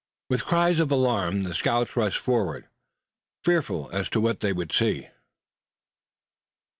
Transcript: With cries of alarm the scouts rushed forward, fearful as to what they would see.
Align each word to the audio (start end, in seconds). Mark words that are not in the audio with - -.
With 0.31 0.45
cries 0.45 0.79
of 0.79 0.91
alarm 0.91 1.43
the 1.43 1.53
scouts 1.53 1.95
rushed 1.95 2.17
forward, 2.17 2.65
fearful 3.43 3.87
as 3.93 4.09
to 4.09 4.19
what 4.19 4.39
they 4.39 4.51
would 4.51 4.71
see. 4.71 5.09